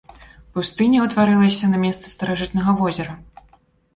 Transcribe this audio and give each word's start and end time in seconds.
Пустыня 0.53 1.03
ўтварылася 1.07 1.69
на 1.73 1.77
месцы 1.83 2.05
старажытнага 2.15 2.71
возера. 2.83 3.13